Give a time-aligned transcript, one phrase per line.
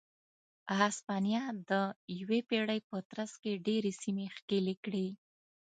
[0.79, 1.71] هسپانیا د
[2.19, 5.07] یوې پېړۍ په ترڅ کې ډېرې سیمې ښکېلې کړې.